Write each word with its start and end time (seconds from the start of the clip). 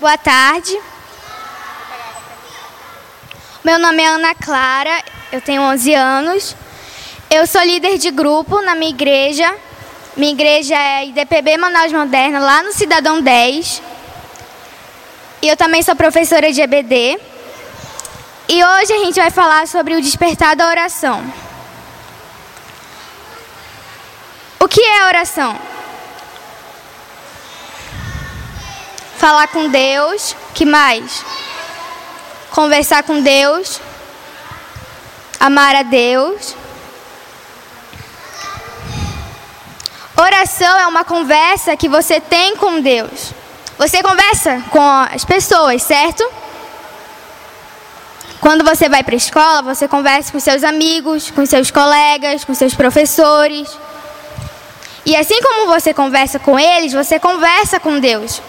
Boa 0.00 0.16
tarde. 0.16 0.80
Meu 3.64 3.80
nome 3.80 4.00
é 4.00 4.06
Ana 4.06 4.32
Clara, 4.32 5.02
eu 5.32 5.40
tenho 5.40 5.60
11 5.60 5.92
anos. 5.92 6.56
Eu 7.28 7.48
sou 7.48 7.60
líder 7.62 7.98
de 7.98 8.12
grupo 8.12 8.62
na 8.62 8.76
minha 8.76 8.92
igreja. 8.92 9.52
Minha 10.16 10.30
igreja 10.30 10.76
é 10.76 11.06
IDPB 11.06 11.56
Manaus 11.56 11.92
Moderna, 11.92 12.38
lá 12.38 12.62
no 12.62 12.72
Cidadão 12.72 13.20
10. 13.20 13.82
E 15.42 15.48
eu 15.48 15.56
também 15.56 15.82
sou 15.82 15.96
professora 15.96 16.52
de 16.52 16.60
EBD. 16.60 17.18
E 18.48 18.64
hoje 18.64 18.92
a 18.92 18.98
gente 18.98 19.18
vai 19.18 19.32
falar 19.32 19.66
sobre 19.66 19.96
o 19.96 20.00
despertar 20.00 20.54
da 20.54 20.68
oração. 20.68 21.24
O 24.60 24.68
que 24.68 24.80
é 24.80 25.06
oração? 25.06 25.58
Falar 29.18 29.48
com 29.48 29.68
Deus, 29.68 30.36
que 30.54 30.64
mais? 30.64 31.24
Conversar 32.52 33.02
com 33.02 33.20
Deus, 33.20 33.80
amar 35.40 35.74
a 35.74 35.82
Deus. 35.82 36.54
Oração 40.16 40.78
é 40.78 40.86
uma 40.86 41.04
conversa 41.04 41.76
que 41.76 41.88
você 41.88 42.20
tem 42.20 42.56
com 42.56 42.80
Deus. 42.80 43.32
Você 43.76 44.04
conversa 44.04 44.62
com 44.70 44.88
as 45.12 45.24
pessoas, 45.24 45.82
certo? 45.82 46.24
Quando 48.40 48.64
você 48.64 48.88
vai 48.88 49.02
para 49.02 49.14
a 49.14 49.16
escola, 49.16 49.62
você 49.62 49.88
conversa 49.88 50.30
com 50.30 50.38
seus 50.38 50.62
amigos, 50.62 51.28
com 51.28 51.44
seus 51.44 51.72
colegas, 51.72 52.44
com 52.44 52.54
seus 52.54 52.72
professores. 52.72 53.68
E 55.04 55.16
assim 55.16 55.42
como 55.42 55.66
você 55.66 55.92
conversa 55.92 56.38
com 56.38 56.56
eles, 56.56 56.92
você 56.92 57.18
conversa 57.18 57.80
com 57.80 57.98
Deus. 57.98 58.40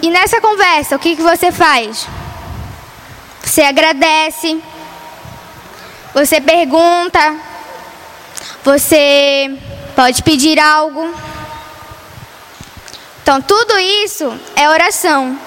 E 0.00 0.08
nessa 0.08 0.40
conversa, 0.40 0.96
o 0.96 0.98
que, 0.98 1.14
que 1.14 1.22
você 1.22 1.52
faz? 1.52 2.08
Você 3.42 3.62
agradece, 3.62 4.62
você 6.14 6.40
pergunta, 6.40 7.36
você 8.64 9.54
pode 9.94 10.22
pedir 10.22 10.58
algo. 10.58 11.14
Então, 13.22 13.42
tudo 13.42 13.78
isso 13.78 14.32
é 14.56 14.68
oração. 14.68 15.38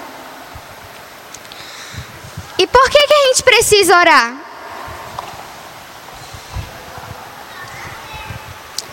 E 2.60 2.68
por 2.68 2.90
que, 2.90 3.08
que 3.08 3.14
a 3.14 3.28
gente 3.28 3.44
precisa 3.44 3.98
orar? 3.98 4.34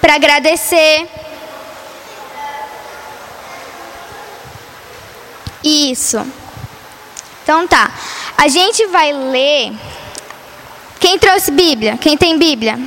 Para 0.00 0.14
agradecer 0.14 1.08
Isso. 5.62 6.24
Então 7.42 7.66
tá. 7.66 7.90
A 8.36 8.48
gente 8.48 8.86
vai 8.86 9.12
ler. 9.12 9.72
Quem 10.98 11.18
trouxe 11.18 11.50
Bíblia? 11.50 11.96
Quem 11.98 12.16
tem 12.16 12.38
Bíblia? 12.38 12.78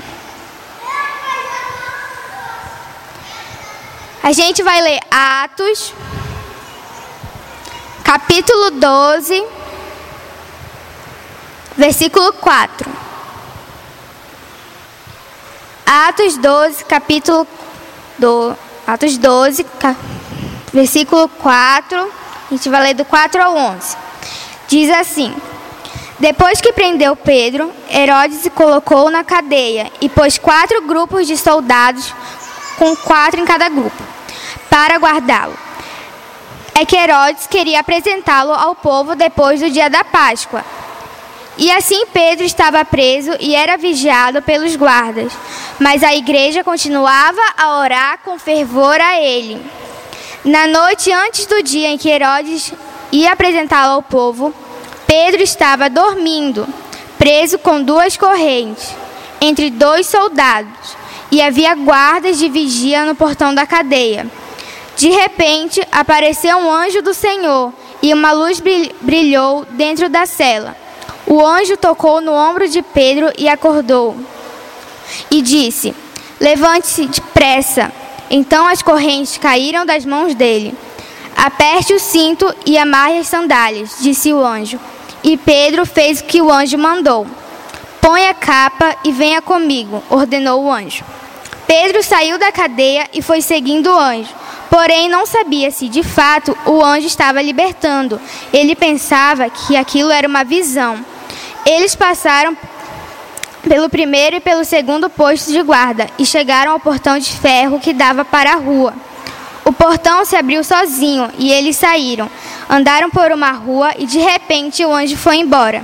A 4.24 4.32
gente 4.32 4.64
vai 4.64 4.82
ler 4.82 5.00
Atos, 5.12 5.94
capítulo 8.04 8.72
12, 8.72 9.46
versículo 11.78 12.34
4. 12.34 12.90
Atos 15.86 16.38
12, 16.38 16.86
capítulo 16.86 17.48
do 18.18 18.56
Atos 18.88 19.16
12, 19.20 19.64
versículo 20.74 21.30
4 21.30 22.25
a 22.50 22.54
gente 22.54 22.70
vai 22.70 22.82
ler 22.82 22.94
do 22.94 23.04
4 23.04 23.42
ao 23.42 23.56
11. 23.56 23.98
Diz 24.68 24.90
assim: 24.92 25.36
Depois 26.20 26.62
que 26.62 26.74
prendeu 26.74 27.16
Pedro, 27.16 27.72
Herodes 27.90 28.40
se 28.40 28.50
colocou 28.50 29.10
na 29.10 29.24
cadeia 29.24 29.92
e 30.00 30.08
pôs 30.08 30.38
quatro 30.38 30.82
grupos 30.84 31.26
de 31.26 31.38
soldados, 31.38 32.14
com 32.78 32.96
quatro 32.96 33.40
em 33.40 33.46
cada 33.46 33.70
grupo, 33.70 34.04
para 34.70 34.98
guardá-lo. 34.98 35.58
É 36.74 36.86
que 36.86 36.96
Herodes 36.96 37.48
queria 37.48 37.80
apresentá-lo 37.80 38.52
ao 38.52 38.76
povo 38.76 39.16
depois 39.16 39.62
do 39.62 39.70
dia 39.70 39.90
da 39.90 40.04
Páscoa. 40.04 40.64
E 41.58 41.72
assim 41.72 42.06
Pedro 42.08 42.46
estava 42.46 42.84
preso 42.84 43.32
e 43.40 43.56
era 43.56 43.78
vigiado 43.78 44.42
pelos 44.42 44.76
guardas. 44.76 45.32
Mas 45.80 46.04
a 46.04 46.14
igreja 46.14 46.66
continuava 46.66 47.42
a 47.58 47.80
orar 47.80 48.20
com 48.26 48.38
fervor 48.38 49.00
a 49.00 49.20
ele. 49.20 49.66
Na 50.46 50.68
noite 50.68 51.12
antes 51.12 51.48
do 51.48 51.64
dia 51.64 51.88
em 51.88 51.98
que 51.98 52.08
Herodes 52.08 52.72
ia 53.12 53.32
apresentá-lo 53.32 53.94
ao 53.94 54.04
povo, 54.04 54.54
Pedro 55.08 55.42
estava 55.42 55.90
dormindo, 55.90 56.68
preso 57.18 57.58
com 57.58 57.82
duas 57.82 58.16
correntes, 58.16 58.94
entre 59.42 59.72
dois 59.72 60.06
soldados, 60.06 60.96
e 61.32 61.42
havia 61.42 61.74
guardas 61.74 62.38
de 62.38 62.48
vigia 62.48 63.06
no 63.06 63.16
portão 63.16 63.56
da 63.56 63.66
cadeia. 63.66 64.28
De 64.96 65.10
repente, 65.10 65.82
apareceu 65.92 66.60
um 66.60 66.72
anjo 66.72 67.02
do 67.02 67.16
Senhor, 67.16 67.74
e 68.00 68.14
uma 68.14 68.32
luz 68.32 68.62
brilhou 69.02 69.66
dentro 69.72 70.10
da 70.10 70.28
cela. 70.28 70.78
O 71.26 71.44
anjo 71.44 71.76
tocou 71.76 72.22
no 72.22 72.32
ombro 72.32 72.70
de 72.70 72.84
Pedro 72.84 73.34
e 73.36 73.50
acordou. 73.50 74.16
E 75.32 75.42
disse: 75.42 75.96
Levante-se 76.40 77.08
depressa. 77.08 77.92
Então 78.30 78.68
as 78.68 78.82
correntes 78.82 79.38
caíram 79.38 79.86
das 79.86 80.06
mãos 80.06 80.34
dele. 80.34 80.74
Aperte 81.36 81.94
o 81.94 82.00
cinto 82.00 82.54
e 82.66 82.78
amarre 82.78 83.20
as 83.20 83.28
sandálias, 83.28 83.98
disse 84.00 84.32
o 84.34 84.44
anjo. 84.44 84.80
E 85.24 85.38
Pedro 85.38 85.86
fez 85.86 86.22
o 86.22 86.24
que 86.24 86.42
o 86.42 86.52
anjo 86.52 86.78
mandou. 86.78 87.28
Põe 88.00 88.28
a 88.28 88.34
capa 88.34 88.96
e 89.04 89.12
venha 89.12 89.42
comigo, 89.42 90.04
ordenou 90.10 90.64
o 90.64 90.72
anjo. 90.72 91.04
Pedro 91.68 92.04
saiu 92.04 92.38
da 92.38 92.52
cadeia 92.52 93.08
e 93.12 93.22
foi 93.22 93.42
seguindo 93.42 93.88
o 93.88 94.00
anjo. 94.00 94.30
Porém, 94.70 95.10
não 95.10 95.26
sabia 95.26 95.72
se 95.72 95.88
de 95.88 96.04
fato 96.04 96.56
o 96.66 96.84
anjo 96.84 97.08
estava 97.08 97.42
libertando. 97.42 98.20
Ele 98.54 98.76
pensava 98.76 99.50
que 99.50 99.76
aquilo 99.76 100.12
era 100.12 100.28
uma 100.28 100.44
visão. 100.44 101.04
Eles 101.66 101.96
passaram 101.96 102.56
pelo 103.68 103.90
primeiro 103.90 104.38
e 104.38 104.40
pelo 104.40 104.64
segundo 104.64 105.10
posto 105.10 105.52
de 105.52 105.62
guarda 105.62 106.08
e 106.18 106.26
chegaram 106.26 106.72
ao 106.72 106.80
portão 106.80 107.18
de 107.18 107.32
ferro 107.32 107.80
que 107.80 107.94
dava 107.94 108.24
para 108.24 108.54
a 108.54 108.56
rua. 108.56 108.94
O 109.64 109.74
portão 109.74 110.24
se 110.24 110.36
abriu 110.36 110.64
sozinho 110.64 111.30
e 111.38 111.52
eles 111.52 111.76
saíram. 111.76 112.30
Andaram 112.70 113.10
por 113.10 113.32
uma 113.32 113.52
rua 113.52 113.92
e 113.98 114.06
de 114.06 114.20
repente 114.20 114.86
o 114.86 114.94
anjo 114.94 115.18
foi 115.18 115.38
embora. 115.38 115.84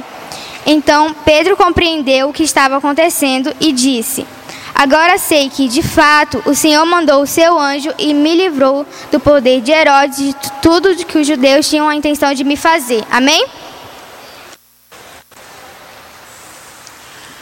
Então 0.66 1.16
Pedro 1.26 1.58
compreendeu 1.58 2.30
o 2.30 2.34
que 2.34 2.44
estava 2.44 2.78
acontecendo 2.78 3.54
e 3.60 3.72
disse: 3.72 4.26
Agora 4.76 5.18
sei 5.18 5.50
que, 5.50 5.68
de 5.68 5.82
fato, 5.82 6.42
o 6.46 6.56
Senhor 6.56 6.86
mandou 6.86 7.22
o 7.22 7.28
seu 7.28 7.60
anjo 7.60 7.94
e 7.98 8.14
me 8.14 8.36
livrou 8.36 8.86
do 9.12 9.20
poder 9.20 9.62
de 9.62 9.72
Herodes 9.72 10.20
e 10.20 10.24
de 10.34 10.52
tudo 10.62 10.96
que 11.06 11.18
os 11.18 11.28
judeus 11.28 11.70
tinham 11.70 11.88
a 11.88 11.96
intenção 11.96 12.34
de 12.34 12.44
me 12.44 12.56
fazer. 12.56 13.04
Amém? 13.12 13.46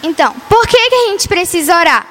Então, 0.01 0.33
por 0.47 0.65
que, 0.67 0.89
que 0.89 0.95
a 0.95 1.09
gente 1.09 1.27
precisa 1.27 1.77
orar? 1.77 2.05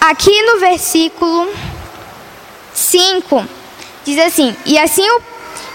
Aqui 0.00 0.42
no 0.42 0.58
versículo 0.58 1.48
5, 2.74 3.46
diz 4.04 4.18
assim: 4.18 4.56
E 4.64 4.78
assim, 4.78 5.08
o, 5.08 5.22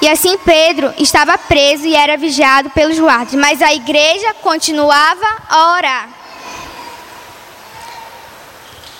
e 0.01 0.09
assim 0.09 0.37
Pedro 0.39 0.93
estava 0.97 1.37
preso 1.37 1.85
e 1.85 1.95
era 1.95 2.17
vigiado 2.17 2.69
pelos 2.69 2.99
guardas, 2.99 3.33
mas 3.33 3.61
a 3.61 3.73
igreja 3.73 4.33
continuava 4.35 5.25
a 5.49 5.73
orar. 5.73 6.09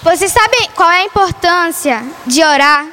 Vocês 0.04 0.32
sabem 0.32 0.70
qual 0.74 0.90
é 0.90 1.02
a 1.02 1.06
importância 1.06 2.04
de 2.26 2.44
orar? 2.44 2.88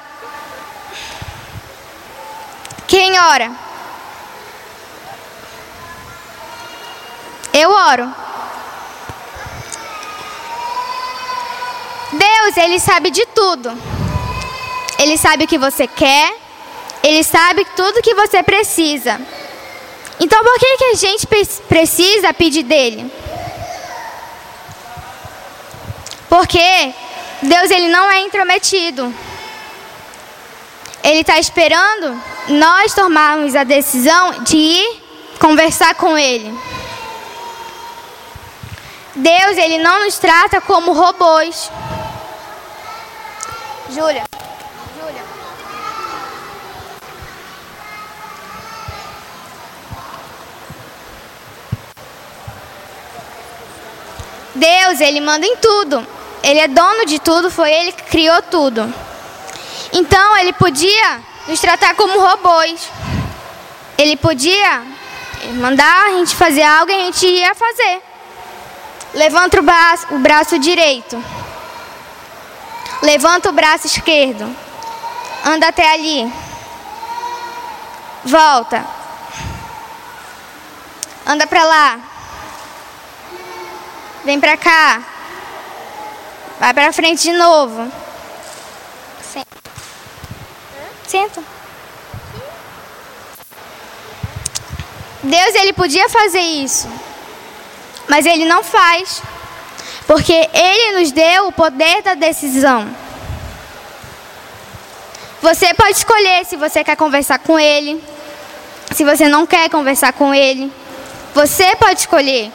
Quem 2.87 3.19
ora? 3.19 3.68
Deus, 12.13 12.57
Ele 12.57 12.79
sabe 12.79 13.11
de 13.11 13.25
tudo. 13.27 13.71
Ele 14.99 15.17
sabe 15.17 15.45
o 15.45 15.47
que 15.47 15.59
você 15.59 15.87
quer. 15.87 16.35
Ele 17.03 17.23
sabe 17.23 17.67
tudo 17.77 18.03
que 18.03 18.15
você 18.15 18.43
precisa. 18.43 19.21
Então, 20.21 20.43
por 20.43 20.59
que, 20.59 20.77
que 20.77 20.85
a 20.85 20.95
gente 20.95 21.27
precisa 21.69 22.35
pedir 22.35 22.65
dele? 22.65 23.11
Porque 26.29 26.93
Deus 27.43 27.71
ele 27.71 27.89
não 27.89 28.11
é 28.11 28.21
intrometido. 28.21 29.15
Ele 31.03 31.21
está 31.21 31.39
esperando 31.39 32.21
nós 32.49 32.93
tomarmos 32.95 33.55
a 33.55 33.65
decisão 33.65 34.43
de 34.43 34.57
ir 34.57 35.03
conversar 35.39 35.95
com 35.95 36.19
Ele. 36.19 36.53
Deus, 39.19 39.59
ele 39.59 39.79
não 39.79 40.05
nos 40.05 40.17
trata 40.17 40.61
como 40.61 40.93
robôs. 40.93 41.71
Júlia. 43.91 44.25
Júlia. 44.97 45.25
Deus, 54.55 55.01
ele 55.01 55.21
manda 55.21 55.45
em 55.45 55.57
tudo. 55.57 56.07
Ele 56.45 56.61
é 56.61 56.69
dono 56.69 57.05
de 57.05 57.19
tudo, 57.19 57.51
foi 57.51 57.73
ele 57.73 57.91
que 57.91 58.05
criou 58.05 58.41
tudo. 58.43 58.93
Então, 59.93 60.37
ele 60.37 60.53
podia 60.53 61.21
nos 61.49 61.61
tratar 61.61 61.97
como 61.97 62.21
robôs. 62.21 62.89
Ele 63.97 64.17
podia 64.17 64.85
mandar 65.55 66.07
a 66.07 66.11
gente 66.11 66.37
fazer 66.37 66.63
algo 66.63 66.93
e 66.93 66.95
a 66.95 67.05
gente 67.07 67.27
ia 67.27 67.53
fazer. 67.53 68.08
Levanta 69.15 69.61
o 69.61 69.63
braço, 69.63 70.07
o 70.15 70.19
braço 70.19 70.59
direito. 70.59 71.23
Levanta 73.03 73.49
o 73.49 73.53
braço 73.53 73.87
esquerdo. 73.87 74.55
Anda 75.45 75.69
até 75.69 75.93
ali. 75.93 76.33
Volta. 78.25 78.85
Anda 81.27 81.47
para 81.47 81.65
lá. 81.65 82.01
Vem 84.25 84.41
para 84.41 84.57
cá. 84.57 85.03
Vai 86.59 86.75
para 86.75 86.93
frente 86.93 87.23
de 87.23 87.33
novo. 87.33 87.91
Senta. 89.23 89.71
Senta. 91.07 91.59
Deus 95.23 95.55
ele 95.55 95.73
podia 95.73 96.09
fazer 96.09 96.41
isso, 96.41 96.89
mas 98.09 98.27
ele 98.27 98.45
não 98.45 98.65
faz, 98.65 99.23
porque 100.07 100.49
ele 100.53 100.99
nos 100.99 101.13
deu 101.13 101.49
o 101.49 101.53
poder 101.53 102.03
da 102.03 102.15
decisão. 102.15 102.89
Você 105.41 105.73
pode 105.75 105.93
escolher 105.93 106.45
se 106.45 106.57
você 106.57 106.83
quer 106.83 106.97
conversar 106.97 107.39
com 107.39 107.59
ele, 107.59 108.03
se 108.93 109.05
você 109.05 109.29
não 109.29 109.47
quer 109.47 109.69
conversar 109.71 110.13
com 110.13 110.35
ele. 110.35 110.73
Você 111.35 111.77
pode 111.77 112.01
escolher. 112.01 112.51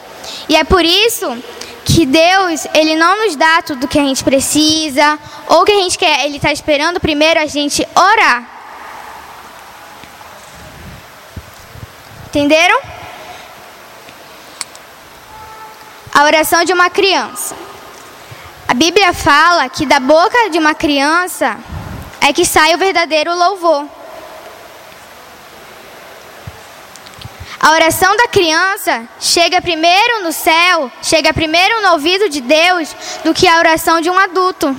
E 0.48 0.56
é 0.56 0.64
por 0.64 0.84
isso 0.84 1.36
que 1.84 2.04
Deus, 2.04 2.66
ele 2.74 2.96
não 2.96 3.24
nos 3.24 3.36
dá 3.36 3.62
tudo 3.62 3.88
que 3.88 3.98
a 3.98 4.02
gente 4.02 4.24
precisa 4.24 5.18
ou 5.46 5.64
que 5.64 5.72
a 5.72 5.80
gente 5.80 5.96
quer. 5.96 6.24
Ele 6.26 6.36
está 6.36 6.52
esperando 6.52 7.00
primeiro 7.00 7.40
a 7.40 7.46
gente 7.46 7.86
orar. 7.94 8.44
Entenderam? 12.28 12.78
A 16.14 16.22
oração 16.22 16.64
de 16.64 16.72
uma 16.72 16.88
criança. 16.88 17.56
A 18.68 18.72
Bíblia 18.72 19.12
fala 19.12 19.68
que 19.68 19.84
da 19.84 19.98
boca 19.98 20.48
de 20.48 20.60
uma 20.60 20.72
criança 20.72 21.58
é 22.20 22.32
que 22.32 22.46
sai 22.46 22.72
o 22.72 22.78
verdadeiro 22.78 23.34
louvor. 23.34 23.84
A 27.58 27.72
oração 27.72 28.16
da 28.16 28.28
criança 28.28 29.08
chega 29.20 29.60
primeiro 29.60 30.22
no 30.22 30.30
céu, 30.30 30.92
chega 31.02 31.34
primeiro 31.34 31.82
no 31.82 31.92
ouvido 31.92 32.28
de 32.28 32.40
Deus, 32.40 32.94
do 33.24 33.34
que 33.34 33.48
a 33.48 33.58
oração 33.58 34.00
de 34.00 34.08
um 34.08 34.18
adulto. 34.18 34.76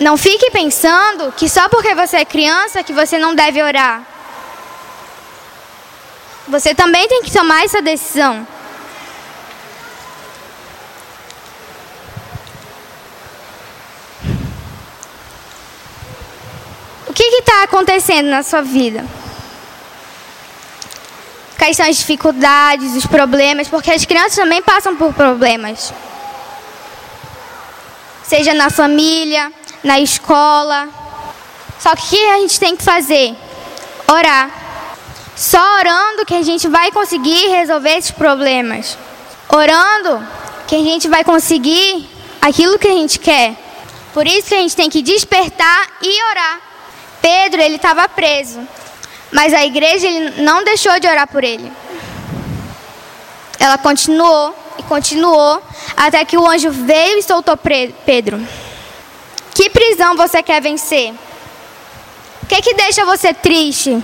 Não 0.00 0.16
fique 0.16 0.50
pensando 0.50 1.32
que 1.32 1.48
só 1.48 1.68
porque 1.68 1.94
você 1.94 2.16
é 2.16 2.24
criança 2.24 2.82
que 2.82 2.92
você 2.92 3.18
não 3.18 3.34
deve 3.34 3.62
orar. 3.62 4.15
Você 6.48 6.74
também 6.74 7.08
tem 7.08 7.22
que 7.22 7.32
tomar 7.32 7.64
essa 7.64 7.82
decisão. 7.82 8.46
O 17.08 17.12
que 17.12 17.22
está 17.22 17.64
acontecendo 17.64 18.28
na 18.28 18.42
sua 18.42 18.62
vida? 18.62 19.04
Quais 21.58 21.76
são 21.76 21.88
as 21.88 21.96
dificuldades, 21.96 22.94
os 22.94 23.06
problemas? 23.06 23.66
Porque 23.66 23.90
as 23.90 24.04
crianças 24.04 24.36
também 24.36 24.62
passam 24.62 24.94
por 24.94 25.12
problemas. 25.12 25.92
Seja 28.22 28.54
na 28.54 28.70
família, 28.70 29.52
na 29.82 29.98
escola. 29.98 30.88
Só 31.80 31.96
que 31.96 32.02
o 32.02 32.08
que 32.08 32.28
a 32.28 32.38
gente 32.38 32.60
tem 32.60 32.76
que 32.76 32.84
fazer? 32.84 33.34
Orar. 34.06 34.65
Só 35.36 35.60
orando 35.78 36.24
que 36.24 36.34
a 36.34 36.42
gente 36.42 36.66
vai 36.66 36.90
conseguir 36.90 37.48
resolver 37.48 37.90
esses 37.90 38.10
problemas. 38.10 38.96
Orando 39.50 40.26
que 40.66 40.74
a 40.74 40.82
gente 40.82 41.08
vai 41.08 41.22
conseguir 41.22 42.08
aquilo 42.40 42.78
que 42.78 42.88
a 42.88 42.92
gente 42.92 43.18
quer. 43.18 43.54
Por 44.14 44.26
isso 44.26 44.48
que 44.48 44.54
a 44.54 44.60
gente 44.60 44.74
tem 44.74 44.88
que 44.88 45.02
despertar 45.02 45.88
e 46.00 46.22
orar. 46.30 46.60
Pedro, 47.20 47.60
ele 47.60 47.76
estava 47.76 48.08
preso. 48.08 48.66
Mas 49.30 49.52
a 49.52 49.62
igreja 49.62 50.06
ele 50.06 50.42
não 50.42 50.64
deixou 50.64 50.98
de 50.98 51.06
orar 51.06 51.28
por 51.28 51.44
ele. 51.44 51.70
Ela 53.60 53.76
continuou 53.76 54.56
e 54.78 54.82
continuou 54.84 55.62
até 55.94 56.24
que 56.24 56.38
o 56.38 56.48
anjo 56.48 56.70
veio 56.70 57.18
e 57.18 57.22
soltou 57.22 57.58
Pedro. 58.06 58.40
Que 59.52 59.68
prisão 59.68 60.16
você 60.16 60.42
quer 60.42 60.62
vencer? 60.62 61.12
O 62.42 62.46
que, 62.46 62.62
que 62.62 62.74
deixa 62.74 63.04
você 63.04 63.34
triste, 63.34 64.02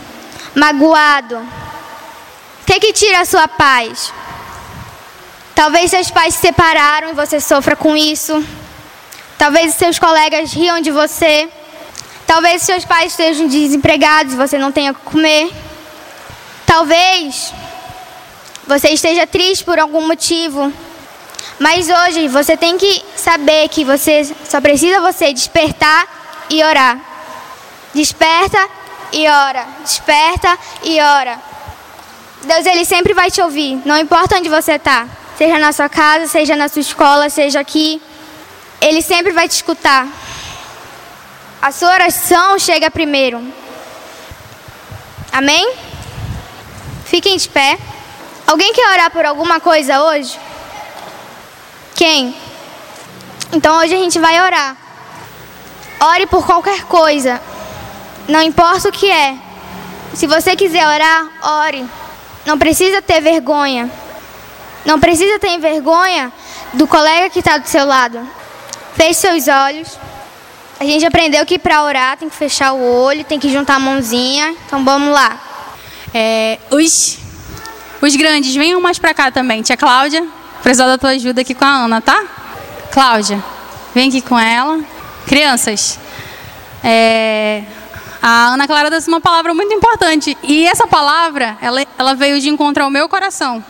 magoado? 0.54 1.36
O 1.38 2.64
que, 2.66 2.78
que 2.80 2.92
tira 2.92 3.20
a 3.20 3.24
sua 3.24 3.48
paz? 3.48 4.12
Talvez 5.54 5.90
seus 5.90 6.10
pais 6.10 6.34
se 6.34 6.40
separaram 6.40 7.10
e 7.10 7.14
você 7.14 7.40
sofra 7.40 7.76
com 7.76 7.96
isso. 7.96 8.44
Talvez 9.36 9.74
seus 9.74 9.98
colegas 9.98 10.52
riam 10.52 10.80
de 10.80 10.90
você. 10.90 11.48
Talvez 12.26 12.62
seus 12.62 12.84
pais 12.84 13.12
estejam 13.12 13.46
desempregados 13.46 14.32
e 14.32 14.36
você 14.36 14.56
não 14.58 14.72
tenha 14.72 14.92
o 14.92 14.94
que 14.94 15.02
comer. 15.02 15.50
Talvez 16.64 17.52
você 18.66 18.88
esteja 18.90 19.26
triste 19.26 19.64
por 19.64 19.78
algum 19.78 20.06
motivo. 20.06 20.72
Mas 21.58 21.88
hoje 21.88 22.28
você 22.28 22.56
tem 22.56 22.78
que 22.78 23.04
saber 23.14 23.68
que 23.68 23.84
você 23.84 24.24
só 24.48 24.60
precisa 24.60 25.00
você 25.00 25.32
despertar 25.32 26.06
e 26.48 26.62
orar. 26.64 26.98
Desperta 27.94 28.68
e 29.12 29.28
ora. 29.28 29.66
Desperta 29.82 30.58
e 30.82 31.00
ora. 31.00 31.38
Deus 32.42 32.66
ele 32.66 32.84
sempre 32.84 33.14
vai 33.14 33.30
te 33.30 33.40
ouvir, 33.40 33.80
não 33.84 33.96
importa 33.96 34.36
onde 34.36 34.48
você 34.48 34.72
está. 34.72 35.06
Seja 35.38 35.58
na 35.58 35.72
sua 35.72 35.88
casa, 35.88 36.26
seja 36.26 36.56
na 36.56 36.68
sua 36.68 36.80
escola, 36.80 37.30
seja 37.30 37.60
aqui. 37.60 38.02
Ele 38.80 39.00
sempre 39.00 39.32
vai 39.32 39.48
te 39.48 39.52
escutar. 39.52 40.08
A 41.60 41.70
sua 41.70 41.92
oração 41.92 42.58
chega 42.58 42.90
primeiro. 42.90 43.40
Amém? 45.32 45.72
Fiquem 47.04 47.36
de 47.36 47.48
pé. 47.48 47.78
Alguém 48.46 48.72
quer 48.72 48.88
orar 48.92 49.10
por 49.10 49.24
alguma 49.24 49.60
coisa 49.60 50.02
hoje? 50.02 50.38
Quem? 51.94 52.34
Então 53.52 53.78
hoje 53.78 53.94
a 53.94 53.98
gente 53.98 54.18
vai 54.18 54.40
orar. 54.40 54.76
Ore 56.00 56.26
por 56.26 56.44
qualquer 56.44 56.82
coisa. 56.84 57.40
Não 58.28 58.42
importa 58.42 58.88
o 58.88 58.92
que 58.92 59.10
é. 59.10 59.36
Se 60.14 60.26
você 60.26 60.54
quiser 60.54 60.86
orar, 60.86 61.28
ore. 61.42 61.84
Não 62.46 62.58
precisa 62.58 63.00
ter 63.00 63.20
vergonha. 63.20 63.90
Não 64.84 64.98
precisa 64.98 65.38
ter 65.38 65.58
vergonha 65.58 66.32
do 66.72 66.86
colega 66.86 67.30
que 67.30 67.38
está 67.38 67.58
do 67.58 67.66
seu 67.66 67.86
lado. 67.86 68.20
Feche 68.94 69.14
seus 69.14 69.48
olhos. 69.48 69.98
A 70.78 70.84
gente 70.84 71.04
aprendeu 71.06 71.46
que 71.46 71.58
para 71.58 71.82
orar 71.84 72.16
tem 72.16 72.28
que 72.28 72.34
fechar 72.34 72.72
o 72.72 72.82
olho, 72.82 73.24
tem 73.24 73.38
que 73.38 73.50
juntar 73.50 73.76
a 73.76 73.78
mãozinha. 73.78 74.54
Então 74.66 74.84
vamos 74.84 75.12
lá. 75.12 75.40
É, 76.12 76.58
os, 76.70 77.18
os 78.00 78.16
grandes, 78.16 78.54
venham 78.54 78.80
mais 78.80 78.98
para 78.98 79.14
cá 79.14 79.30
também. 79.30 79.62
Tia 79.62 79.76
Cláudia, 79.76 80.26
precisar 80.62 80.86
da 80.86 80.98
tua 80.98 81.10
ajuda 81.10 81.40
aqui 81.40 81.54
com 81.54 81.64
a 81.64 81.68
Ana, 81.68 82.00
tá? 82.00 82.24
Cláudia, 82.90 83.42
vem 83.94 84.08
aqui 84.08 84.20
com 84.20 84.38
ela. 84.38 84.80
Crianças, 85.26 85.98
é, 86.82 87.62
a 88.22 88.52
Ana 88.54 88.68
Clara 88.68 88.88
disse 88.88 89.08
uma 89.08 89.20
palavra 89.20 89.52
muito 89.52 89.74
importante. 89.74 90.38
E 90.44 90.64
essa 90.64 90.86
palavra, 90.86 91.58
ela, 91.60 91.84
ela 91.98 92.14
veio 92.14 92.40
de 92.40 92.48
encontrar 92.48 92.86
o 92.86 92.90
meu 92.90 93.08
coração. 93.08 93.62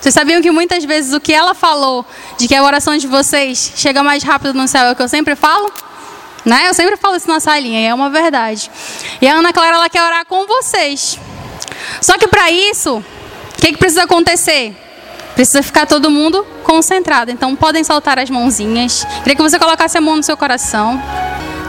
Vocês 0.00 0.14
sabiam 0.14 0.40
que 0.40 0.50
muitas 0.52 0.84
vezes 0.84 1.12
o 1.12 1.20
que 1.20 1.32
ela 1.32 1.54
falou, 1.54 2.06
de 2.38 2.46
que 2.46 2.54
a 2.54 2.62
oração 2.62 2.96
de 2.96 3.08
vocês 3.08 3.72
chega 3.74 4.00
mais 4.04 4.22
rápido 4.22 4.54
no 4.54 4.68
céu, 4.68 4.84
é 4.86 4.92
o 4.92 4.94
que 4.94 5.02
eu 5.02 5.08
sempre 5.08 5.34
falo? 5.34 5.72
Né? 6.44 6.68
Eu 6.68 6.74
sempre 6.74 6.96
falo 6.96 7.16
isso 7.16 7.26
na 7.26 7.40
salinha, 7.40 7.80
e 7.80 7.84
é 7.86 7.94
uma 7.94 8.10
verdade. 8.10 8.70
E 9.20 9.26
a 9.26 9.34
Ana 9.34 9.52
Clara, 9.52 9.76
ela 9.76 9.88
quer 9.88 10.04
orar 10.04 10.24
com 10.26 10.46
vocês. 10.46 11.18
Só 12.00 12.16
que 12.16 12.28
para 12.28 12.50
isso, 12.52 12.98
o 12.98 13.60
que, 13.60 13.72
que 13.72 13.78
precisa 13.78 14.04
acontecer? 14.04 14.76
Precisa 15.34 15.64
ficar 15.64 15.86
todo 15.86 16.10
mundo 16.10 16.46
concentrado. 16.62 17.32
Então 17.32 17.56
podem 17.56 17.82
soltar 17.82 18.20
as 18.20 18.30
mãozinhas. 18.30 19.04
Queria 19.22 19.34
que 19.34 19.42
você 19.42 19.58
colocasse 19.58 19.98
a 19.98 20.00
mão 20.00 20.16
no 20.16 20.22
seu 20.22 20.36
coração. 20.36 21.02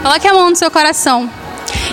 Coloque 0.02 0.28
a 0.28 0.34
mão 0.34 0.50
no 0.50 0.56
seu 0.56 0.70
coração. 0.70 1.28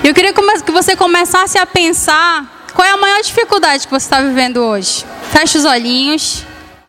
Eu 0.04 0.14
queria 0.14 0.34
que 0.34 0.72
você 0.72 0.98
começasse 0.98 1.58
a 1.58 1.66
pensar 1.66 2.46
qual 2.74 2.86
é 2.86 2.92
a 2.92 2.98
maior 2.98 3.22
dificuldade 3.22 3.88
que 3.88 3.92
você 3.92 4.06
está 4.06 4.22
vivendo 4.22 4.58
hoje. 4.58 5.06
Feche 5.32 5.58
os 5.58 5.64
olhinhos. 5.64 6.46